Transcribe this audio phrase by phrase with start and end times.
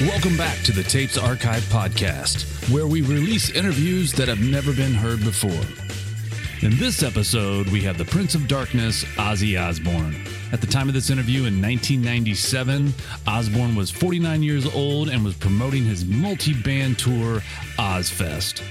[0.00, 4.94] Welcome back to the Tapes Archive podcast, where we release interviews that have never been
[4.94, 5.50] heard before.
[6.62, 10.16] In this episode, we have the Prince of Darkness, Ozzy Osbourne.
[10.52, 12.94] At the time of this interview in 1997,
[13.26, 17.42] Osbourne was 49 years old and was promoting his multi band tour,
[17.76, 18.62] Ozzfest.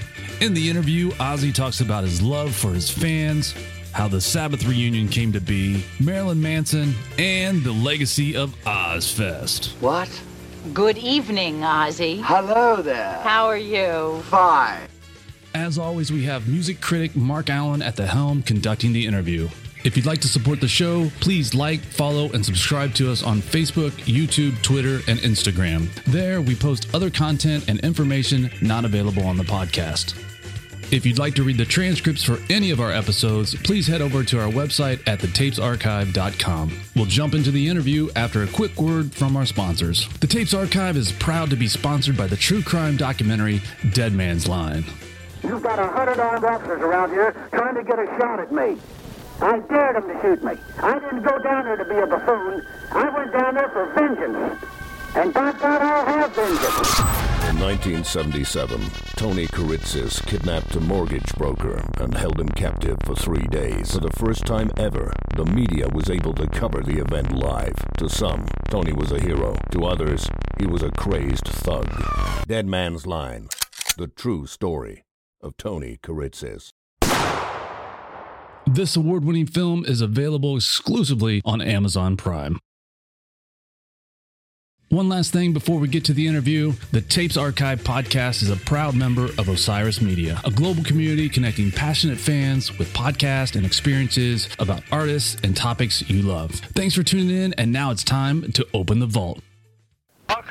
[0.42, 3.54] In the interview, Ozzy talks about his love for his fans,
[3.92, 9.80] how the Sabbath reunion came to be, Marilyn Manson, and the legacy of Ozzfest.
[9.80, 10.10] What?
[10.74, 12.20] Good evening, Ozzy.
[12.22, 13.18] Hello there.
[13.22, 14.20] How are you?
[14.24, 14.82] Fine.
[15.54, 19.48] As always, we have music critic Mark Allen at the helm conducting the interview.
[19.84, 23.40] If you'd like to support the show, please like, follow, and subscribe to us on
[23.40, 25.92] Facebook, YouTube, Twitter, and Instagram.
[26.04, 30.14] There, we post other content and information not available on the podcast.
[30.92, 34.24] If you'd like to read the transcripts for any of our episodes, please head over
[34.24, 36.80] to our website at thetapesarchive.com.
[36.96, 40.08] We'll jump into the interview after a quick word from our sponsors.
[40.18, 44.48] The Tapes Archive is proud to be sponsored by the true crime documentary Dead Man's
[44.48, 44.84] Line.
[45.44, 48.76] You've got a hundred armed officers around here trying to get a shot at me.
[49.40, 50.54] I dared them to shoot me.
[50.78, 52.66] I didn't go down there to be a buffoon.
[52.90, 54.60] I went down there for vengeance.
[55.14, 57.29] And by God, I'll have vengeance.
[57.50, 58.80] In 1977,
[59.16, 63.92] Tony Kiritsis kidnapped a mortgage broker and held him captive for three days.
[63.92, 67.74] For the first time ever, the media was able to cover the event live.
[67.98, 69.56] To some, Tony was a hero.
[69.72, 71.88] To others, he was a crazed thug.
[72.46, 73.48] Dead Man's Line,
[73.98, 75.02] the true story
[75.40, 76.70] of Tony Kiritsis.
[78.64, 82.60] This award winning film is available exclusively on Amazon Prime.
[84.90, 88.56] One last thing before we get to the interview the Tapes Archive podcast is a
[88.56, 94.48] proud member of Osiris Media, a global community connecting passionate fans with podcasts and experiences
[94.58, 96.50] about artists and topics you love.
[96.74, 99.40] Thanks for tuning in, and now it's time to open the vault.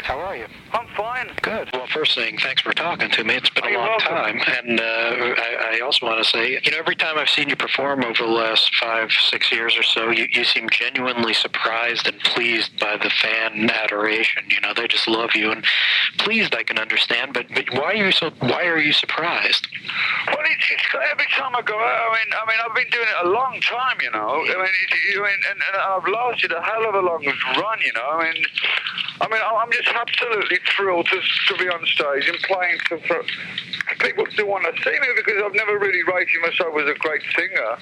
[0.03, 0.45] How are you?
[0.73, 1.29] I'm fine.
[1.41, 1.69] Good.
[1.73, 3.35] Well, first thing, thanks for talking to me.
[3.35, 4.07] It's been Oh, a long welcome.
[4.07, 4.41] time.
[4.65, 7.55] And uh, I, I also want to say, you know, every time I've seen you
[7.55, 12.19] perform over the last five, six years or so, you, you seem genuinely surprised and
[12.21, 14.43] pleased by the fan adoration.
[14.49, 15.51] You know, they just love you.
[15.51, 15.63] And
[16.17, 18.31] pleased, I can understand, but, but why are you so?
[18.39, 19.67] Why are you surprised?
[20.27, 22.11] Well, it's, it's every time I go out.
[22.11, 24.41] I mean, I mean, I've been doing it a long time, you know.
[24.41, 27.79] I mean, it, you mean, and, and I've lasted a hell of a long run,
[27.81, 28.09] you know.
[28.09, 28.43] I mean,
[29.21, 33.23] I mean, I'm just absolutely thrilled to, to be on stage and playing to for
[33.99, 37.21] people to want to see me because I've never really rated myself as a great
[37.35, 37.77] singer.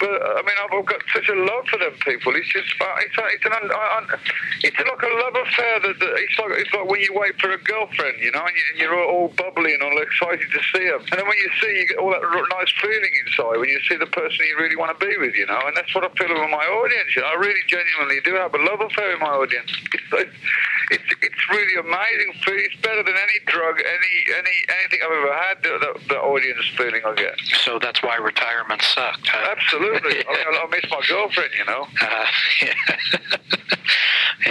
[0.00, 2.34] But uh, I mean, I've got such a love for them people.
[2.34, 4.06] It's just, uh, it's, a- it's an, un,
[4.66, 5.74] it's like a love affair.
[5.86, 8.56] That, that it's like it's like when you wait for a girlfriend, you know, and,
[8.56, 11.00] you, you're all bubbly and all excited to see them.
[11.14, 13.96] And then when you see, you get all that nice feeling inside when you see
[13.96, 15.60] the person you really want to be with, you know.
[15.62, 17.14] And that's what I feel with my audience.
[17.14, 19.70] You know, I really genuinely do have a love affair with my audience.
[19.94, 20.34] It's
[20.90, 22.34] it's it's really amazing.
[22.46, 25.62] It's better than any drug, any any anything I've ever had.
[25.62, 27.38] The, the, the audience feeling I get.
[27.64, 29.28] So that's why retirement sucked.
[29.28, 29.54] Huh?
[29.56, 30.24] Absolutely.
[30.26, 31.86] I, mean, I miss my girlfriend, you know.
[32.00, 32.26] Uh,
[32.62, 33.73] yeah.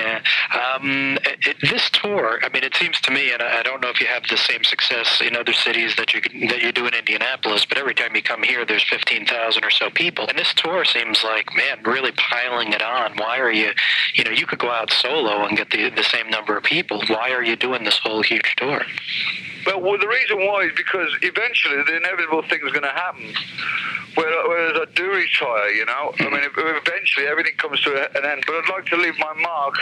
[0.03, 0.21] Yeah.
[0.53, 3.89] Um, it, this tour, I mean, it seems to me, and I, I don't know
[3.89, 6.93] if you have the same success in other cities that you that you do in
[6.93, 10.53] Indianapolis, but every time you come here, there's fifteen thousand or so people, and this
[10.53, 13.15] tour seems like, man, really piling it on.
[13.17, 13.71] Why are you,
[14.15, 17.01] you know, you could go out solo and get the the same number of people.
[17.07, 18.81] Why are you doing this whole huge tour?
[19.65, 23.33] Well, well, the reason why is because eventually the inevitable thing is going to happen.
[24.15, 26.13] Where- Whereas I do retire, you know.
[26.19, 28.43] I mean, eventually everything comes to an end.
[28.45, 29.75] But I'd like to leave my mark,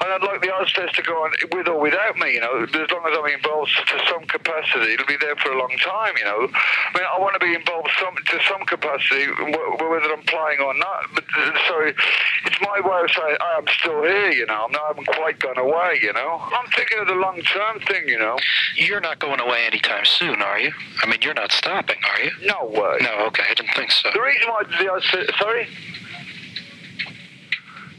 [0.00, 2.62] and I'd like the Ozzfest to go on with or without me, you know.
[2.62, 6.14] As long as I'm involved to some capacity, it'll be there for a long time,
[6.18, 6.48] you know.
[6.52, 10.74] I mean, I want to be involved some, to some capacity, whether I'm playing or
[10.74, 11.04] not.
[11.14, 11.24] But
[11.68, 14.64] so it's my way of saying I am still here, you know.
[14.66, 16.38] I'm not, I haven't quite gone away, you know.
[16.52, 18.36] I'm thinking of the long-term thing, you know.
[18.76, 20.72] You're not going away anytime soon, are you?
[21.02, 22.30] I mean, you're not stopping, are you?
[22.46, 22.98] No way.
[23.00, 24.08] No, okay, I didn't think so.
[24.12, 25.66] The reason why the Ozzfest, sorry.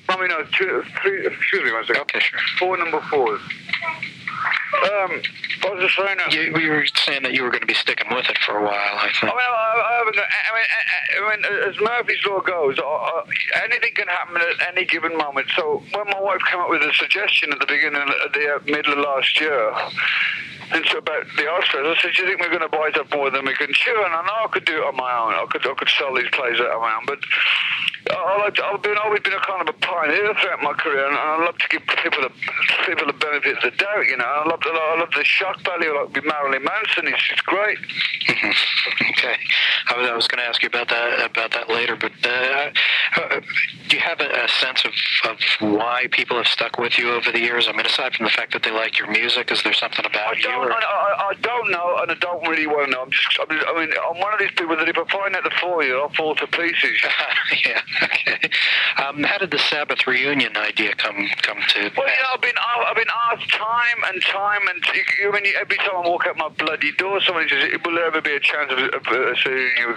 [0.09, 2.01] I mean, no, two, three, excuse me one second.
[2.03, 2.39] Okay, sure.
[2.59, 3.39] Four number fours.
[4.83, 5.21] Um,
[5.61, 6.19] what was I saying?
[6.31, 8.63] You, you were saying that you were going to be sticking with it for a
[8.63, 8.73] while.
[8.73, 9.23] I I think.
[9.23, 13.23] mean, I, I haven't I mean, I, I mean, as Murphy's Law goes, uh, uh,
[13.63, 15.47] anything can happen at any given moment.
[15.55, 18.59] So when my wife came up with a suggestion at the beginning, of the uh,
[18.65, 19.73] middle of last year,
[20.73, 23.11] and so about the Oscars, I said, do you think we're going to bite up
[23.13, 23.95] more than we can chew?
[24.03, 25.33] And I know I could do it on my own.
[25.33, 27.19] I could, I could sell these plays out on my own, but
[28.11, 31.07] I like to, I've been always been a kind of a pioneer throughout my career,
[31.07, 32.31] and I love to give people the
[32.85, 34.07] people the benefit of the doubt.
[34.07, 37.07] You know, I love the, I love the shock value, like with Marilyn Manson.
[37.07, 37.77] It's just great.
[39.09, 39.35] Okay,
[39.87, 42.71] I was, I was going to ask you about that about that later, but uh,
[43.17, 43.39] uh,
[43.87, 44.91] do you have a, a sense of,
[45.29, 47.67] of why people have stuck with you over the years?
[47.69, 50.35] I mean, aside from the fact that they like your music, is there something about
[50.35, 50.49] I you?
[50.49, 53.01] or- I, I, I don't know, and I don't really want to know.
[53.03, 55.35] I'm just, I mean, I mean, I'm one of these people that if I find
[55.35, 56.99] out the for you, I'll fall to pieces.
[57.65, 57.81] yeah.
[58.03, 58.49] Okay.
[59.03, 61.79] Um, how did the Sabbath reunion idea come come to?
[61.97, 64.83] Well, you know, I've been I've been asked time and time and
[65.19, 68.05] you, I mean, every time I walk out my bloody door, somebody says, "Will there
[68.05, 69.95] ever be a chance of, of uh, seeing you?"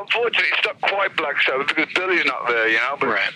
[0.00, 2.96] Unfortunately, it's not quite Black Sabbath because Billy's not there, you know.
[2.98, 3.32] But Right.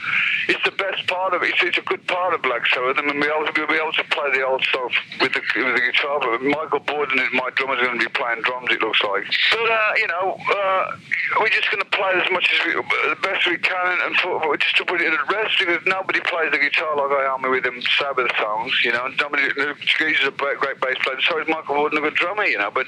[0.48, 1.50] it's the best part of it.
[1.50, 2.96] It's, it's a good part of Black Sabbath.
[2.98, 5.42] I mean, we'll be able to, we'll able to play the old stuff with the
[5.56, 6.18] with the guitar.
[6.20, 8.68] But Michael Bordin is my drummer's are going to be playing drums.
[8.70, 9.24] It looks like.
[9.52, 10.96] But uh, you know, uh,
[11.40, 12.72] we're just going to play as much as we,
[13.10, 16.50] the best we can, and for, for- just to put it at rest nobody plays
[16.52, 18.72] the guitar like I am with them Sabbath songs.
[18.84, 19.42] You know, and nobody.
[19.44, 21.20] He's a great great bass player.
[21.22, 22.44] So is Michael Bordin, a good drummer.
[22.44, 22.86] You know, but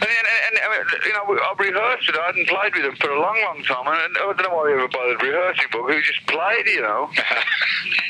[0.00, 2.16] and, and, and, you know, I've rehearsed it.
[2.16, 4.56] I hadn't played with him for a long, long time, and, and I don't know
[4.56, 6.66] why we ever bothered rehearsing, but we just played.
[6.66, 7.10] You know.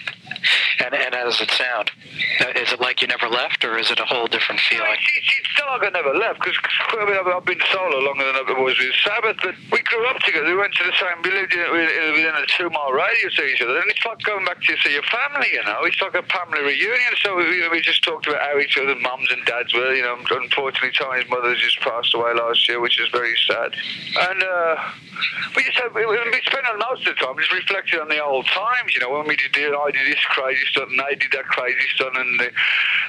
[0.85, 1.91] and, and how does it sound?
[2.41, 4.87] Uh, is it like you never left, or is it a whole different feeling?
[4.93, 6.57] it's, it's, it's not like I never left because
[6.93, 10.19] I mean, I've, been solo longer than I was with Sabbath, but we grew up
[10.21, 10.47] together.
[10.47, 13.45] We went to the same, we lived in, in- within a two mile radius of
[13.45, 15.85] each other, and it's like going back to see your family, you know.
[15.85, 17.13] It's like a family reunion.
[17.23, 20.17] So we, we just talked about how each other's mums and dads were, you know.
[20.19, 23.75] Unfortunately, Tony's mother just passed away last year, which is very sad.
[24.31, 24.77] And uh,
[25.57, 28.47] we just had, we, we spent most of the time just reflecting on the old
[28.47, 31.87] times, you know, when we did, I did this crazy and they did that crazy
[31.95, 32.51] stuff, and the,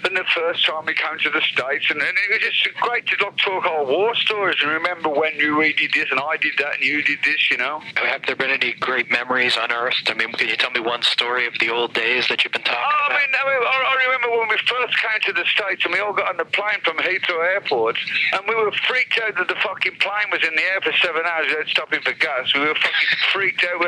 [0.06, 3.06] and the first time we came to the States, and, and it was just great
[3.08, 6.38] to like, talk old war stories and remember when you we did this and I
[6.38, 7.80] did that and you did this, you know.
[7.96, 10.10] Have there been any great memories unearthed?
[10.10, 12.64] I mean, can you tell me one story of the old days that you've been
[12.64, 13.20] talking Oh, I about?
[13.20, 16.00] mean, I, mean, I I remember when we first came to the States and we
[16.00, 17.98] all got on the plane from Heathrow Airport
[18.34, 21.24] and we were freaked out that the fucking plane was in the air for seven
[21.26, 22.54] hours without stopping for gas.
[22.54, 23.80] We were fucking freaked out.
[23.80, 23.88] We,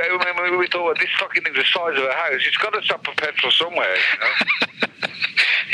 [0.52, 2.42] we, we thought, well, this fucking thing's the size of a house.
[2.48, 5.08] It's got to stop for petrol somewhere, you know.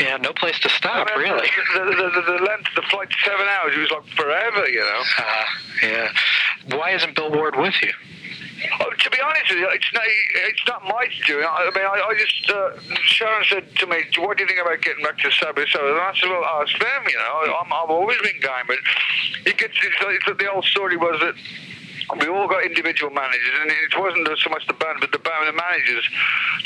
[0.00, 1.48] yeah, no place to stop, I really.
[1.74, 4.80] The, the, the, the length of the flight, seven hours, it was like forever, you
[4.80, 5.02] know.
[5.18, 5.44] Uh,
[5.82, 6.12] yeah.
[6.76, 7.92] Why isn't Bill Ward with you?
[8.80, 11.44] Oh, to be honest with you, it's not, it's not my doing.
[11.44, 14.80] I mean, I, I just, uh, Sharon said to me, what do you think about
[14.80, 15.68] getting back to Sabbath?
[15.68, 17.56] So and I said, well, ask them, you know.
[17.60, 18.78] I'm, I've always been game, but
[19.44, 21.34] it gets, it's, it's the old story was that
[22.20, 25.48] we all got individual managers, and it wasn't so much the band, but the band,
[25.48, 26.08] the managers.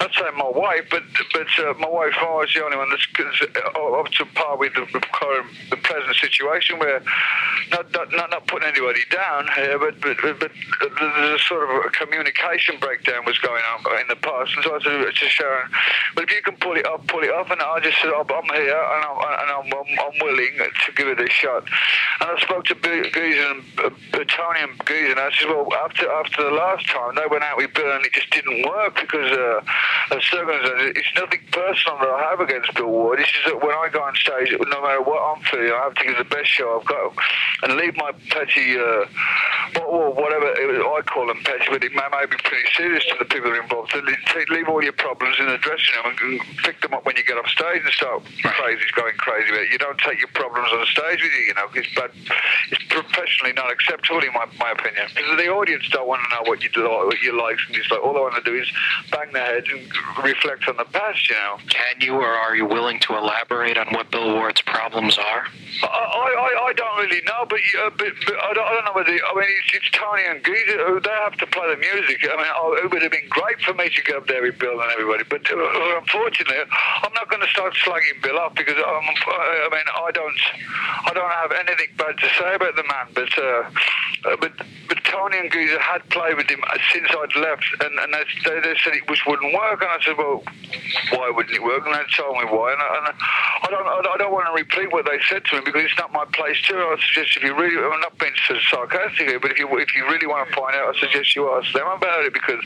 [0.00, 1.02] Not saying my wife, but
[1.32, 4.87] but uh, my wife was the only one that's uh, up to par with the,
[5.12, 7.02] current, the present situation, where
[7.70, 10.38] not not not, putting anybody down, uh, but, but but
[10.81, 14.75] but there's a sort of communication breakdown was going on in the past, and so
[14.75, 15.70] I said to Sharon,
[16.17, 18.49] "Well, if you can pull it up, pull it up," and I just said, "I'm
[18.55, 21.64] here, and I'm and I'm, I'm, willing to give it a shot."
[22.20, 26.11] And I spoke to Geezer and uh, Tony and Geezer, and I said, "Well, after
[26.11, 29.31] after the last time they went out with Bill, and it just didn't work because
[29.33, 29.61] uh,
[30.11, 30.93] of circumstances.
[30.97, 33.21] It's nothing personal that I have against Bill Ward.
[33.21, 35.95] It's just that when I go on stage, no matter what I'm feeling, I have
[35.95, 37.13] to give the best show I've got,
[37.63, 39.05] and leave my petty, uh,
[39.85, 43.25] or whatever I call them petty, but it may, may be pretty serious to the
[43.27, 43.93] people involved.
[43.93, 47.05] So leave, leave all your problems in the dressing room and, and pick them up
[47.05, 49.73] when you get off stage and start crazy, going crazy about it.
[49.73, 52.11] You don't take your problems on stage with you, you know, it's bad.
[52.71, 55.07] It's professionally not acceptable, in my, my opinion.
[55.19, 58.00] Because the audience don't want to know what you do, what you like and dislike.
[58.05, 58.70] All they want to do is
[59.11, 59.91] bang their head and
[60.25, 61.59] reflect on the past, you know.
[61.69, 64.62] Can you or are you willing to elaborate on what Bill Ward's
[64.99, 65.47] problems are?
[65.81, 68.97] I, I, I don't really know, but, uh, but, but I, don't, I don't know
[68.99, 69.14] whether.
[69.14, 70.99] I mean, it's, it's Tony and Geezer.
[70.99, 72.26] They have to play the music.
[72.26, 74.59] I mean, oh, it would have been great for me to go up there with
[74.59, 78.75] Bill and everybody, but uh, unfortunately, I'm not going to start slugging Bill up because
[78.75, 80.40] um, I mean, I don't,
[81.07, 83.07] I don't have anything bad to say about the man.
[83.14, 83.71] But uh,
[84.26, 84.52] uh, but
[84.88, 88.61] but Tony and Geezer had played with him since I'd left, and, and they, they,
[88.61, 89.81] they said it just wouldn't work.
[89.81, 90.43] And I said, well,
[91.12, 91.85] why wouldn't it work?
[91.87, 92.73] And they told me why.
[92.73, 93.07] And I, and
[93.62, 96.12] I don't, I don't want to repeat what they said to me because it's not
[96.12, 96.75] my place to.
[96.75, 98.35] I suggest if you really, I'm not being
[98.71, 101.50] sarcastic here, but if you if you really want to find out, I suggest you
[101.52, 102.62] ask them about it because,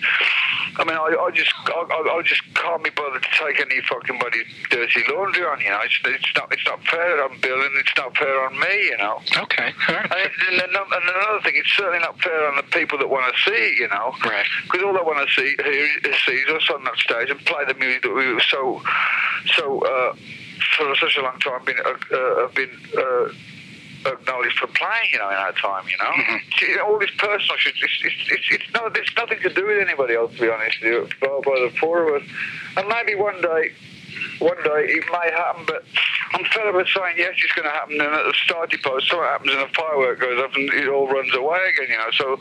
[0.79, 3.81] I mean, I, I just I, I, I just can't be bothered to take any
[3.83, 5.61] fucking body dirty laundry on.
[5.61, 8.59] You know, it's, it's not it's not fair on Bill and it's not fair on
[8.59, 8.75] me.
[8.91, 9.21] You know.
[9.37, 9.73] Okay.
[9.89, 10.31] All right.
[10.49, 13.41] And, and, and another thing, it's certainly not fair on the people that want to
[13.43, 14.15] see it, you know.
[14.25, 14.47] Right.
[14.65, 17.41] Because all they want to see hear is see is us on that stage and
[17.45, 18.83] play the music that we were so,
[19.57, 20.15] so uh,
[20.89, 22.71] for such a long time been uh, uh, have been.
[22.97, 23.29] Uh,
[24.05, 26.39] acknowledged for playing, you know, in our time, you know.
[26.59, 29.79] See, All this personal shit, it's, it's, it's, it's no, there's nothing to do with
[29.81, 32.29] anybody else, to be honest with you, by, by the four of us.
[32.77, 33.71] And maybe one day,
[34.41, 35.85] one day it may happen, but
[36.35, 39.09] I'm fed up with saying yes, it's going to happen, and at the starting post,
[39.09, 42.11] something happens and a firework goes off and it all runs away again, you know.
[42.17, 42.39] So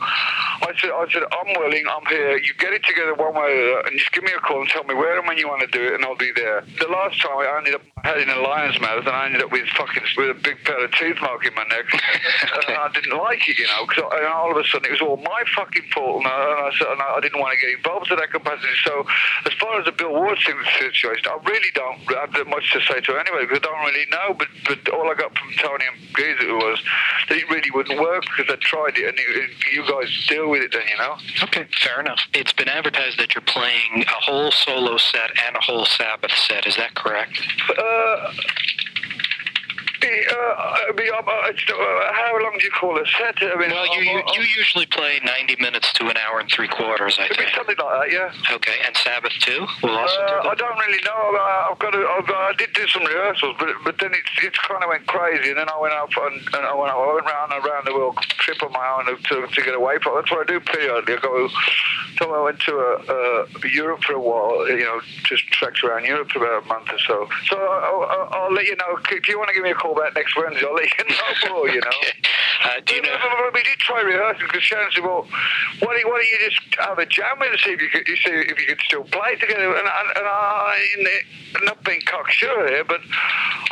[0.62, 2.36] I said, I said, I'm willing, I'm here.
[2.38, 4.60] You get it together one way or the other, and just give me a call
[4.60, 6.64] and tell me where and when you want to do it, and I'll be there.
[6.78, 7.82] The last time I ended up
[8.18, 10.90] in a lion's mouth, and I ended up with fucking with a big pair of
[10.92, 11.86] teeth mark in my neck,
[12.68, 15.16] and I didn't like it, you know, because all of a sudden it was all
[15.18, 18.06] my fucking fault, and I, and I, said- and I didn't want to get involved
[18.10, 18.74] to that capacity.
[18.84, 19.06] So,
[19.46, 23.18] as far as the Bill Ward situation, I really don't have much to say to
[23.18, 24.34] anyway, because I don't really know.
[24.38, 26.78] But but all I got from Tony and Geezer was
[27.28, 30.51] that it really wouldn't work because I tried it, and it, it, you guys deal
[30.52, 31.16] with it then, you know.
[31.44, 32.20] Okay, fair enough.
[32.34, 36.66] It's been advertised that you're playing a whole solo set and a whole Sabbath set.
[36.66, 37.40] Is that correct?
[37.70, 39.91] Uh, uh, I mean, um, uh, it's, uh,
[42.12, 43.36] how long do you call a set?
[43.42, 46.68] I mean, Well, you, you, you usually play 90 minutes to an hour and three
[46.68, 47.50] quarters, I think.
[47.54, 48.54] something like that, yeah.
[48.56, 49.66] Okay, and Sabbath too?
[49.82, 51.36] We'll also Uh, do I don't really know.
[51.36, 54.58] Uh, I've got to, I've, I did do some rehearsals, but but then it's it's
[54.58, 57.26] kind of went crazy, and then I went out and, and I went I went
[57.26, 60.16] round and around the world trip on my own to, to get away from.
[60.16, 61.14] That's what I do periodically.
[61.16, 61.48] I go.
[62.18, 64.68] So I went to uh, uh, Europe for a while.
[64.68, 67.28] You know, just trekked around Europe for about a month or so.
[67.46, 68.98] So I'll, I'll, I'll let you know.
[69.10, 71.54] If you want to give me a call back next Wednesday, I'll let you know
[71.54, 71.68] more.
[71.68, 71.90] You know.
[72.64, 73.50] Uh, do you know?
[73.54, 75.26] We did try rehearsing because Sharon said, "Well,
[75.80, 78.06] why don't, why don't you just have a jam with us see if you could,
[78.08, 81.82] you see if you could still play together?" And, I- and I, in the, not
[81.84, 83.00] being cocksure here, but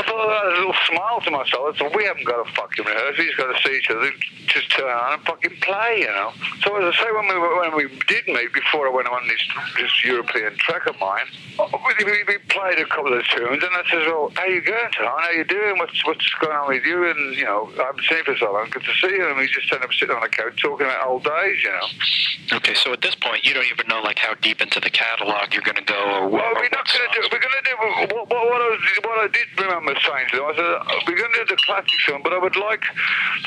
[0.01, 1.77] I thought I had a little smile to myself.
[1.77, 3.19] I thought we haven't got to fucking rehearse.
[3.19, 4.09] We just got to see each other,
[4.49, 6.33] just turn on and fucking play, you know.
[6.65, 9.45] So as I say, when we when we did meet before I went on this
[9.77, 11.29] this European trek of mine,
[11.61, 14.91] we, we, we played a couple of tunes, and I says, "Well, how you going,
[14.97, 15.21] Tom?
[15.21, 15.77] How you doing?
[15.77, 18.53] What's what's going on with you?" And you know, I haven't seen you for so
[18.57, 18.71] long.
[18.71, 19.29] Good to see you.
[19.29, 22.57] And we just ended up sitting on the couch talking about old days, you know.
[22.57, 25.53] Okay, so at this point, you don't even know like how deep into the catalog
[25.53, 26.41] you're going to go, or what.
[26.41, 27.29] Well, we're not going to do.
[27.29, 28.71] We're going to do what, what, what, I,
[29.05, 30.47] what I did remember saying to them.
[30.47, 32.85] I said uh, we're going to do the classic song, but I would like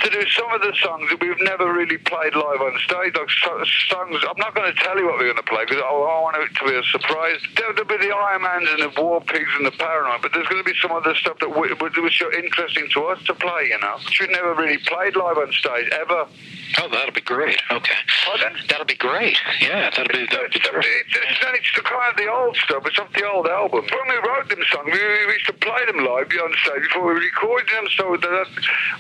[0.04, 3.30] to do some of the songs that we've never really played live on stage, like
[3.90, 4.20] songs.
[4.24, 6.38] I'm not going to tell you what we're going to play because I, I want
[6.38, 7.40] it to be a surprise.
[7.56, 10.48] There'll, there'll be the Iron Mans and the War Pigs and the Paranoid, but there's
[10.48, 11.72] going to be some other stuff that was
[12.18, 13.70] so interesting to us to play.
[13.70, 16.28] You know, which we've never really played live on stage ever.
[16.80, 17.62] Oh, that'll be great.
[17.72, 17.94] Okay.
[18.26, 18.58] Pardon?
[18.68, 19.38] That'll be great.
[19.62, 22.84] Yeah, that'll be, that'll be It's, it's, it's, it's the kind of the old stuff.
[22.86, 23.86] It's off the old album.
[23.86, 27.14] When we wrote them songs, we, we used to play them live on stage before
[27.14, 27.88] we recorded them.
[27.98, 28.48] So that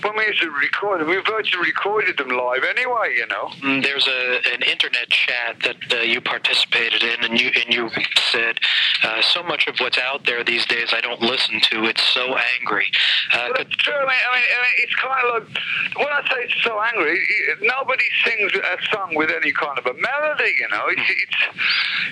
[0.04, 3.16] when we used to record them, we virtually recorded them live anyway.
[3.18, 3.50] You know.
[3.62, 7.90] Mm, There's a an internet chat that uh, you participated in, and you and you
[8.32, 8.60] said
[9.04, 11.86] uh, so much of what's out there these days I don't listen to.
[11.86, 12.88] It's so angry.
[13.34, 13.94] Uh, could, it's true.
[13.94, 16.80] I mean, I mean, I mean, it's kind of like when I say it's so
[16.80, 17.20] angry.
[17.62, 20.54] Nobody sings a song with any kind of a melody.
[20.60, 21.40] You know, it's it's.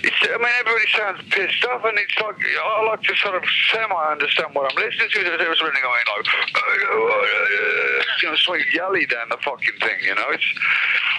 [0.04, 3.44] it's I mean, everybody sounds pissed off, and it's like I like to sort of
[3.72, 5.24] semi understand what I'm listening to.
[5.24, 6.28] There's really going like,
[8.22, 10.00] you know, something yelly down the fucking thing.
[10.04, 10.46] You know, it's.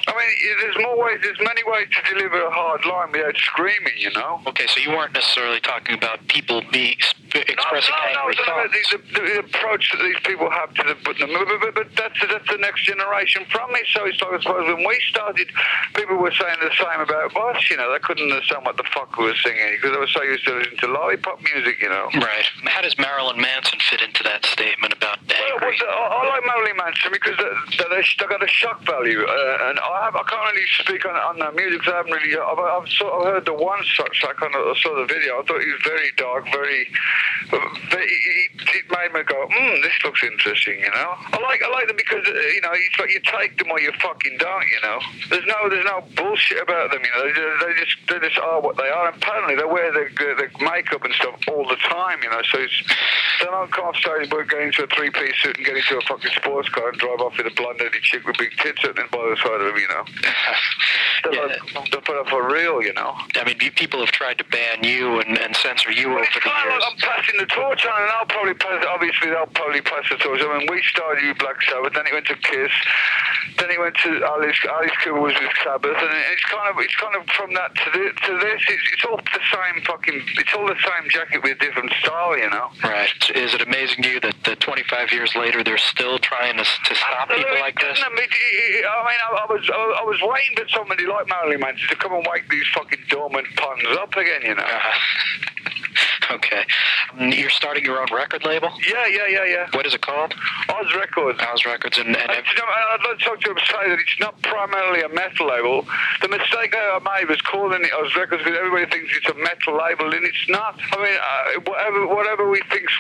[0.07, 1.21] I mean, there's more ways.
[1.23, 3.97] There's many ways to deliver a hard line without screaming.
[3.97, 4.41] You know.
[4.49, 6.97] okay, so you weren't necessarily talking about people being
[7.41, 8.91] expressing no, no, angry no, thoughts.
[8.93, 11.29] the, the, the approach that these people have to the, but, but,
[11.61, 13.81] but, but that's that's the next generation from me.
[13.93, 15.49] So it's like I suppose when we started,
[15.95, 17.71] people were saying the same about us.
[17.71, 20.23] You know, they couldn't understand what the fuck we were singing because they were so
[20.23, 21.81] used to listening to lollipop music.
[21.81, 22.09] You know.
[22.15, 22.47] Right.
[22.67, 25.69] How does Marilyn Manson fit into that statement about Well, angry?
[25.69, 29.25] what's the- I, I like Marilyn Manson because they, they, they got a shock value,
[29.25, 31.83] uh, and I have I can't really speak on on their music.
[31.83, 32.37] 'cause I haven't really.
[32.37, 35.41] I've, I've sort of heard the one such track on the, I saw the video.
[35.41, 36.89] I thought he was very dark, very.
[37.91, 40.79] Very it, it made me go, hmm, this looks interesting.
[40.81, 43.59] You know, I like I like them because uh, you know it's like you take
[43.59, 44.67] them or you fucking don't.
[44.69, 44.99] You know,
[45.31, 47.03] there's no there's no bullshit about them.
[47.05, 49.09] You know, they, just- they just they just are what they are.
[49.09, 52.23] And apparently they wear the, the, the makeup and stuff all the time.
[52.23, 52.83] You know, so it's
[53.41, 55.99] they don't come off stage but get into a three piece suit and get into
[55.99, 58.81] a fucking sports car and drive off with a blonde headed chick with big tits
[58.83, 59.77] sitting by the side of them.
[59.77, 60.05] You know,
[61.25, 61.57] they're, Yeah.
[61.75, 62.83] like, they're for, for real.
[62.83, 63.15] You know.
[63.37, 66.49] I mean, people have tried to ban you and, and censor you Well, over the
[66.49, 66.83] years.
[66.83, 68.85] like passing the torch on, and I'll probably pass.
[68.89, 70.41] Obviously, they'll probably pass the torch.
[70.41, 72.73] I mean, we started with Black Sabbath, then it went to Kiss,
[73.59, 74.57] then it went to Alice.
[74.69, 77.87] Alice Cooper was with Sabbath, and it's kind of it's kind of from that to
[77.93, 78.13] this.
[78.27, 80.19] To this it's, it's all the same fucking.
[80.41, 82.73] It's all the same jacket with a different style, you know.
[82.83, 83.13] Right.
[83.35, 86.95] Is it amazing to you that, that 25 years later they're still trying to, to
[86.95, 88.01] stop people like this?
[88.01, 88.29] I mean,
[88.89, 92.27] I I, was I, I was waiting for somebody like Marilyn Manson to come and
[92.31, 94.65] wake these fucking dormant puns up again, you know.
[94.65, 95.62] Uh,
[96.33, 96.65] okay.
[97.17, 98.71] Mm, You're starting your own record label?
[98.89, 99.67] Yeah, yeah, yeah, yeah.
[99.73, 100.35] What is it called?
[100.69, 101.39] Ozz Records.
[101.39, 101.99] Ozz Records.
[101.99, 104.19] And, and I, you know, I'd like to talk to him and say that it's
[104.21, 105.87] not primarily a metal label.
[106.21, 109.77] The mistake I made was calling it Ozz Records because everybody thinks it's a metal
[109.79, 110.79] label, and it's not.
[110.93, 112.93] I mean, uh, whatever whatever we think's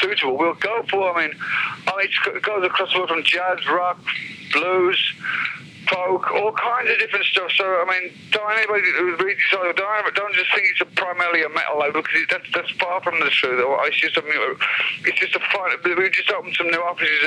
[0.00, 1.14] suitable, we'll go for.
[1.16, 1.36] I mean,
[1.86, 3.98] I mean, it goes across the board from jazz, rock,
[4.52, 4.98] blues.
[5.88, 7.50] Folk, all kinds of different stuff.
[7.56, 10.86] So I mean, don't anybody who reads this article, don't, don't just think it's a
[10.96, 13.56] primarily a metal label because it, that's that's far from the truth.
[13.88, 15.70] It's just a it's just a fun.
[15.84, 17.22] We just opened some new offices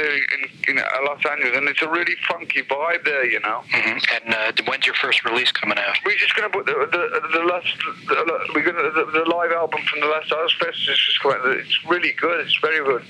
[0.68, 3.64] in, in Los Angeles, and it's a really funky vibe there, you know.
[3.72, 5.98] hmm And uh, when's your first release coming out?
[6.06, 7.04] We're just gonna put the the,
[7.34, 7.74] the last
[8.08, 11.40] the, we're gonna the, the live album from the last Ozzfest is just quite.
[11.46, 12.46] It's really good.
[12.46, 13.04] It's very good.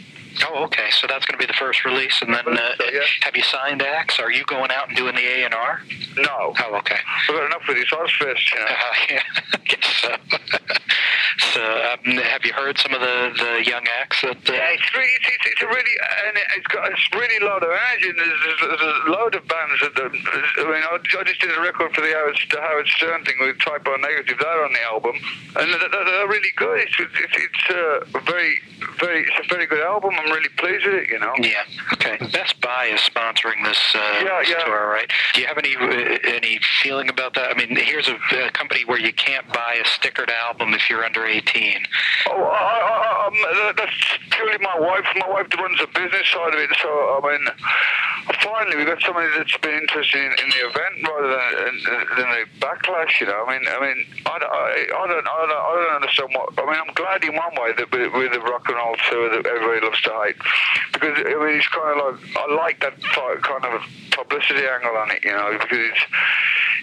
[0.48, 0.90] Oh, okay.
[0.92, 3.02] So that's going to be the first release, and then uh, So, yeah.
[3.22, 4.20] have you signed acts?
[4.20, 5.82] Are you going out and doing the A and R?
[6.18, 6.98] No, Oh, okay.
[7.30, 8.66] we've got enough with this Ozzfest, you know.
[8.66, 9.22] Uh, yeah,
[9.54, 10.16] I guess so.
[11.38, 14.38] so, um, have you heard some of the, the young acts that?
[14.50, 15.96] Uh, Yeah, it's really, it's, it's, it's a really,
[16.28, 18.10] and it's got it's really a lot of energy.
[18.10, 21.62] And there's, there's, there's a load of bands that, I mean, I, just did a
[21.62, 24.38] record for the Howard, the Howard Stern thing with Type O Negative.
[24.40, 25.16] They're on the album,
[25.56, 26.80] and they're, they're, really good.
[26.80, 28.60] It's, it's, it's uh, very,
[29.00, 30.12] very, it's a very good album.
[30.18, 31.10] I'm really pleased with it.
[31.10, 31.34] You know.
[31.40, 31.64] Yeah.
[31.94, 32.18] Okay.
[32.32, 34.64] Best Buy is sponsoring this, uh, Yeah, this yeah.
[34.64, 35.12] tour, right?
[35.34, 37.52] Do you have any uh, any feeling about that?
[37.52, 41.04] I mean, here's a, a company where you can't buy a stickered album if you're
[41.04, 41.86] under 18.
[42.28, 43.36] Oh, I, I, um,
[43.76, 45.06] that's purely my wife.
[45.16, 47.48] My wife runs the business side of it, so I mean,
[48.44, 51.74] finally we've got somebody that's been interested in, in the event rather than
[52.18, 53.20] than the backlash.
[53.20, 56.30] You know, I mean, I mean, I, I, I don't, I don't, I don't understand
[56.34, 56.54] what.
[56.58, 59.46] I mean, I'm glad in one way that we're the rock and roll tour that
[59.46, 60.38] everybody loves to hate,
[60.94, 63.00] because I mean, it's kind of like I like that
[63.42, 65.24] kind of publicity angle on it.
[65.24, 66.06] You know, because it's.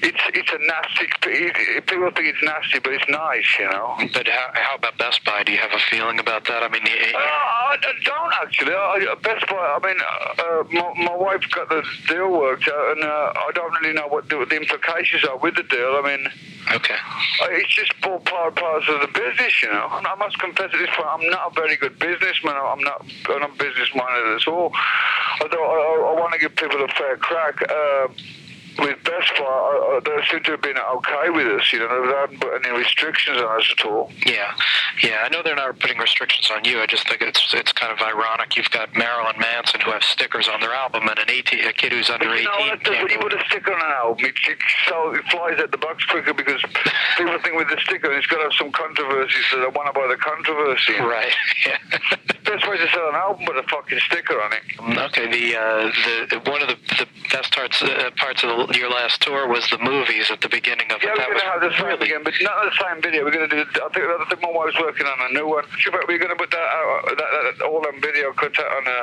[0.03, 1.07] It's it's a nasty.
[1.27, 3.97] It, people think it's nasty, but it's nice, you know.
[4.15, 5.43] But how, how about Best Buy?
[5.43, 6.63] Do you have a feeling about that?
[6.63, 8.75] I mean, y- Uh, I don't actually.
[8.75, 9.57] I, Best Buy.
[9.59, 13.73] I mean, uh, my, my wife got the deal worked out, and uh, I don't
[13.81, 15.99] really know what the, the implications are with the deal.
[15.99, 16.29] I mean,
[16.75, 16.95] okay.
[17.43, 19.89] uh, it's just all part parts of the business, you know.
[19.91, 22.55] I must confess at this point, I'm not a very good businessman.
[22.57, 23.05] I'm not.
[23.29, 24.73] I'm not business minded at all.
[25.43, 27.63] Although I, I, I want to give people a fair crack.
[27.69, 28.09] Uh,
[28.79, 31.73] with Best Buy, uh, uh, they seem to have been okay with us.
[31.73, 34.13] You know, they haven't put any restrictions on us at all.
[34.27, 34.55] Yeah,
[35.03, 35.25] yeah.
[35.25, 36.81] I know they're not putting restrictions on you.
[36.81, 38.57] I just think it's it's kind of ironic.
[38.57, 41.93] You've got Marilyn Manson who have stickers on their album, and an 18, a kid
[41.93, 42.45] who's under You 18.
[42.45, 45.25] know, what, can't when you put a sticker on an album, it, it, so it
[45.31, 46.61] flies at the box quicker because
[47.17, 49.99] people think with the sticker it's got to have some controversy, so they want to
[49.99, 50.95] buy the controversy.
[51.01, 51.33] Right.
[51.67, 51.77] Yeah.
[52.45, 54.63] Best way to sell an album with a fucking sticker on it.
[55.11, 55.27] okay.
[55.31, 55.91] The uh,
[56.31, 59.69] the one of the, the best parts uh, parts of the, your last tour was
[59.71, 61.19] the movies at the beginning of Yeah, it.
[61.19, 63.25] we're going to have the same really again, but not the same video.
[63.25, 63.63] We're going to do.
[63.63, 65.65] I think, I think my wife's working on a new one.
[66.09, 68.85] We're going to put that, uh, out, that, that all on video, cut that on
[68.87, 68.99] a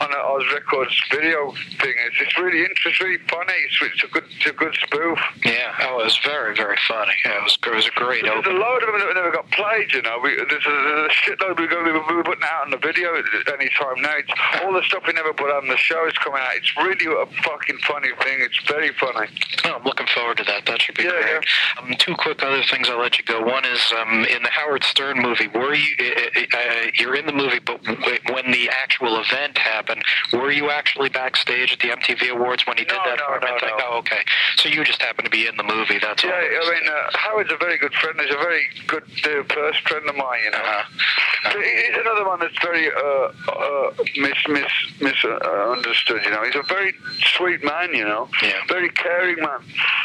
[0.00, 1.94] on a Ozz Records video thing.
[2.08, 2.90] It's, it's really interesting.
[2.92, 3.52] It's really funny.
[3.68, 5.18] It's, it's a good it's a good spoof.
[5.44, 5.76] Yeah.
[5.84, 7.12] Oh, it was very very funny.
[7.24, 9.30] Yeah, it was it was a great There's a load of them that we never
[9.32, 10.18] got played, you know.
[10.22, 13.14] We, there's, a, there's a shitload we're going to be putting out on the video
[13.16, 14.16] at any time now.
[14.16, 14.32] It's,
[14.62, 16.56] all the stuff we never put on the show is coming out.
[16.56, 18.40] It's really a fucking funny thing.
[18.40, 19.28] It's very funny.
[19.64, 20.66] Oh, I'm looking forward to that.
[20.66, 21.44] That should be Yeah, great.
[21.78, 23.40] Um, two quick other things I'll let you go.
[23.42, 25.48] One is um, in the Howard Stern movie.
[25.48, 25.94] Were you?
[26.00, 27.80] Uh, you're in the movie, but
[28.32, 32.84] when the actual event happened, were you actually backstage at the MTV Awards when he
[32.84, 33.68] did No, that no, no, thing?
[33.78, 33.84] no.
[33.90, 34.20] Oh, okay.
[34.56, 35.98] So you just happened to be in the movie.
[35.98, 36.36] That's Yeah, all.
[36.36, 38.18] I mean, uh, Howard's a very good friend.
[38.20, 40.58] He's a very good uh, first friend of mine, you know.
[40.58, 41.50] Uh-huh.
[41.52, 46.22] So he's another one that's very uh, uh, mis mis misunderstood.
[46.24, 46.92] You know, he's a very
[47.36, 47.94] sweet man.
[47.94, 48.60] You know, Yeah.
[48.68, 48.79] very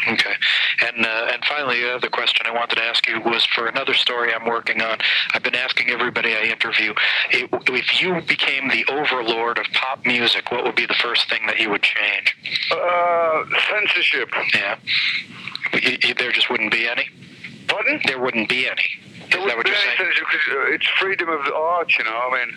[0.08, 0.34] Okay.
[0.82, 3.94] And uh, and finally, the other question I wanted to ask you was for another
[3.94, 4.98] story I'm working on.
[5.34, 6.94] I've been asking everybody I interview
[7.32, 11.60] if you became the overlord of pop music, what would be the first thing that
[11.60, 12.36] you would change?
[12.72, 14.30] Uh, censorship.
[14.54, 14.78] Yeah.
[16.18, 17.10] There just wouldn't be any.
[17.68, 18.00] Pardon?
[18.06, 18.84] There wouldn't be any.
[19.26, 19.98] Is There that what you're saying?
[20.00, 22.16] uh, it's freedom of the art, you know.
[22.16, 22.56] I mean,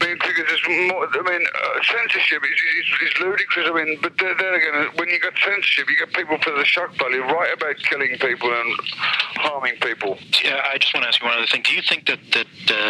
[0.00, 1.06] I mean because there's more.
[1.06, 3.66] I mean, uh, censorship is, is, is ludicrous.
[3.68, 6.64] I mean, but then then again, when you got censorship, you get people for the
[6.64, 8.80] shock value, right about killing people and
[9.36, 10.18] harming people.
[10.42, 11.62] Yeah, I just want to ask you one other thing.
[11.62, 12.48] Do you think that that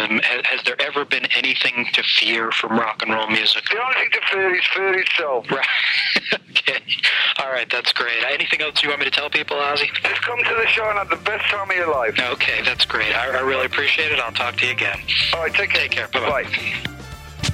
[0.09, 3.63] um, has, has there ever been anything to fear from rock and roll music?
[3.71, 5.45] The only thing to fear is fear itself.
[5.51, 5.65] Right.
[6.51, 6.79] okay.
[7.51, 8.23] All right, that's great.
[8.23, 9.93] Anything else you want me to tell people, Ozzy?
[10.01, 12.17] Just come to the show and have the best time of your life.
[12.17, 13.13] Okay, that's great.
[13.13, 14.19] I, I really appreciate it.
[14.19, 14.97] I'll talk to you again.
[15.33, 15.81] All right, take care.
[15.81, 16.07] Take care.
[16.07, 16.43] Bye-bye.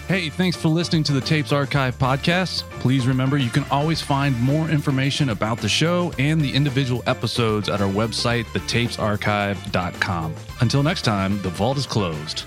[0.07, 2.62] Hey, thanks for listening to the Tapes Archive podcast.
[2.79, 7.67] Please remember you can always find more information about the show and the individual episodes
[7.67, 10.36] at our website, thetapesarchive.com.
[10.62, 12.43] Until next time, the vault is closed.